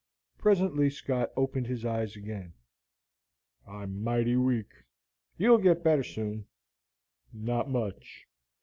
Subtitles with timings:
[0.39, 2.53] Presently Scott opened his eyes again.
[3.67, 4.69] "I'm mighty weak."
[5.37, 6.47] "You'll get better soon."
[7.31, 8.25] "Not much."